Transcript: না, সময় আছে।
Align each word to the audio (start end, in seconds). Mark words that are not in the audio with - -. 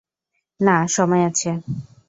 না, 0.59 0.75
সময় 0.87 1.23
আছে। 1.29 1.49